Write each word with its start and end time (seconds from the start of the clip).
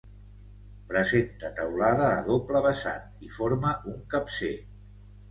Presenta 0.91 1.51
teulada 1.59 2.07
a 2.13 2.23
doble 2.29 2.61
vessant 2.67 3.27
i 3.27 3.29
forma 3.35 3.75
un 3.93 3.99
capcer. 4.15 4.51